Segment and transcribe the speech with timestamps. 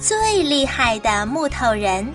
[0.00, 2.06] 最厉害的木头人。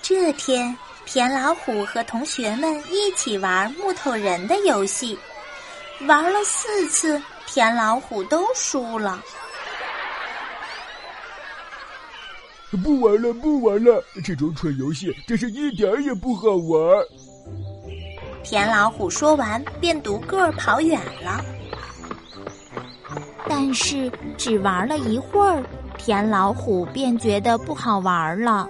[0.00, 0.74] 这天，
[1.04, 5.18] 田老虎和同学们一起玩木头人的游戏，
[6.06, 9.20] 玩了四次，田老虎都输了。
[12.84, 14.02] 不玩了，不玩了！
[14.24, 17.04] 这种蠢游戏真是一点儿也不好玩。
[18.42, 21.44] 田老虎说完，便独个儿跑远了。
[23.48, 25.62] 但是只玩了一会儿，
[25.96, 28.68] 田老虎便觉得不好玩了。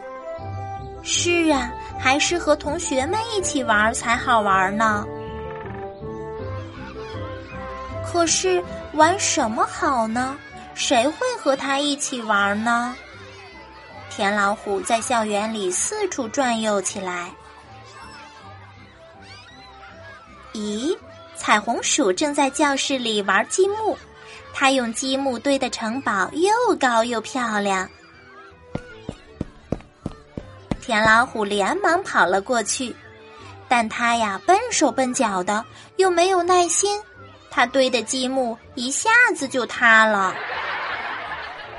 [1.02, 5.06] 是啊，还是和同学们一起玩才好玩呢。
[8.04, 8.62] 可是
[8.94, 10.36] 玩什么好呢？
[10.74, 12.94] 谁会和他一起玩呢？
[14.10, 17.30] 田老虎在校园里四处转悠起来。
[20.58, 20.96] 咦，
[21.36, 23.96] 彩虹鼠正在教室里玩积木，
[24.52, 27.88] 它用积木堆的城堡又高又漂亮。
[30.80, 32.92] 田老虎连忙跑了过去，
[33.68, 35.64] 但他呀笨手笨脚的，
[35.96, 37.00] 又没有耐心，
[37.50, 40.34] 他堆的积木一下子就塌了。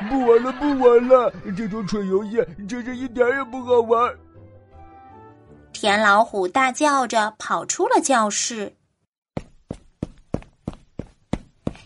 [0.10, 1.34] 不玩了，不玩了！
[1.58, 4.16] 这种蠢游戏真是一点也不好玩。
[5.72, 8.74] 田老虎大叫着跑出了教室。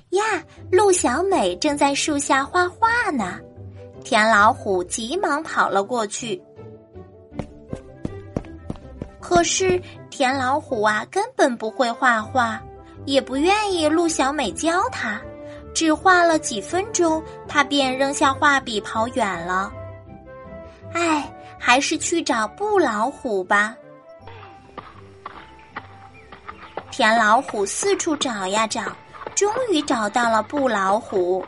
[0.10, 0.24] 呀，
[0.72, 3.40] 陆小美正在树下画画呢。
[4.04, 6.42] 田老虎急忙跑了过去。
[9.20, 12.62] 可是田老虎啊，根本不会画画，
[13.06, 15.20] 也不愿意陆小美教他。
[15.74, 19.74] 只画了几分钟，他便扔下画笔跑远了。
[20.94, 21.33] 唉，
[21.66, 23.74] 还是去找布老虎吧。
[26.92, 28.82] 田老虎四处找呀找，
[29.34, 31.44] 终于找到了布老虎。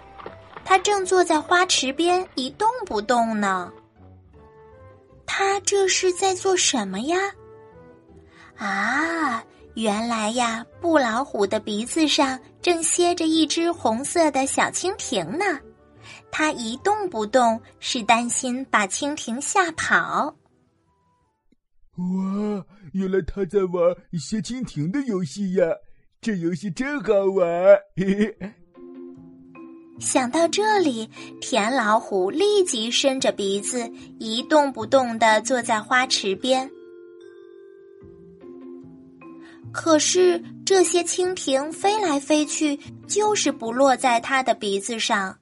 [0.64, 3.70] 他正坐在花池边一动不动呢。
[5.26, 7.18] 他这是在做什么呀？
[8.58, 9.44] 啊！
[9.74, 15.60] 原来呀，布老虎的鼻子上正歇着一只红色的小蜻蜓呢，
[16.38, 20.36] 它一动不动，是担心把蜻蜓吓跑。
[21.96, 25.66] 哇，原来他在玩歇蜻蜓的游戏呀！
[26.20, 27.48] 这游戏真好玩。
[27.96, 28.54] 嘿嘿。
[29.98, 31.10] 想到这里，
[31.40, 36.70] 田老虎立即伸着鼻子，一动不动的坐在花池边。
[39.72, 45.40] 可是这些蜻蜓飞来飞去，就是不落在它的鼻子上。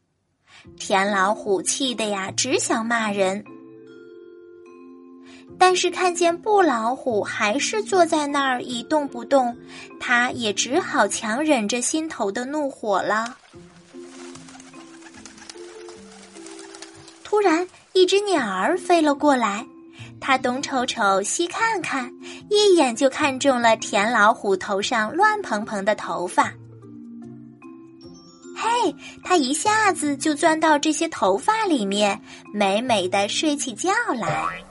[0.77, 3.43] 田老虎气得呀，只想骂人。
[5.59, 9.55] 但是看见布老虎还是坐在那儿一动不动，
[9.99, 13.37] 他也只好强忍着心头的怒火了。
[17.23, 19.65] 突然，一只鸟儿飞了过来。
[20.19, 22.11] 他东瞅瞅，西看看，
[22.49, 26.53] 一眼就看中了田老虎头上乱蓬蓬的头发。
[28.63, 32.21] 嘿，他一下子就钻到这些头发里面，
[32.53, 34.63] 美美的睡起觉来。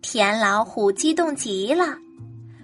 [0.00, 1.96] 田老虎激动极了。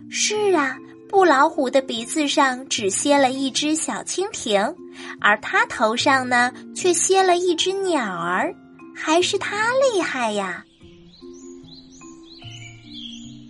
[0.09, 4.73] 是啊，布老虎的鼻子上只歇了一只小蜻蜓，
[5.21, 8.55] 而他头上呢，却歇了一只鸟儿。
[8.95, 10.65] 还是他厉害呀！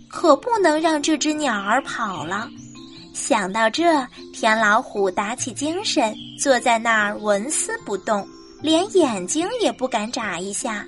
[0.09, 2.49] 可不能让这只鸟儿跑了。
[3.17, 3.83] 想到这，
[4.31, 8.25] 田老虎打起精神，坐在那儿纹丝不动，
[8.61, 10.85] 连眼睛也不敢眨一下。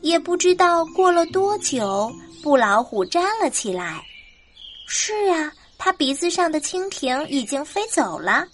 [0.00, 2.10] 也不知道过了多久，
[2.40, 4.00] 布老虎站了起来。
[4.86, 8.46] 是啊，他鼻子上的蜻蜓已经飞走了。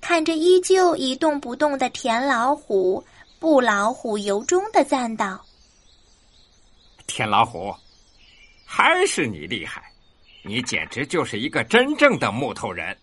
[0.00, 3.04] 看着依旧一动不动的田老虎，
[3.38, 5.44] 布老虎由衷的赞道
[7.06, 7.74] ：“田老虎，
[8.76, 9.82] 还是你厉害，
[10.42, 12.94] 你简直就是一个真正的木头人。”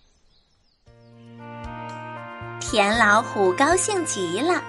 [2.62, 4.64] 田老虎高兴极了，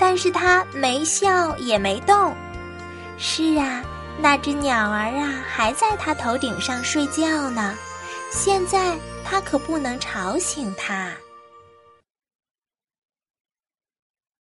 [0.00, 2.34] 但是他没笑也没动。
[3.18, 3.84] 是啊，
[4.18, 7.78] 那只鸟儿啊，还在他头顶上睡觉呢。
[8.32, 11.12] 现在他可不能吵醒它。